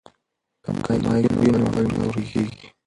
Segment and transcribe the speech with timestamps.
[0.83, 2.67] که مایک وي نو غږ نه ورکیږي.